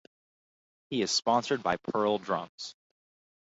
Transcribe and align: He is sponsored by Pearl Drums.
He 0.89 1.03
is 1.03 1.11
sponsored 1.11 1.61
by 1.61 1.77
Pearl 1.77 2.17
Drums. 2.17 2.73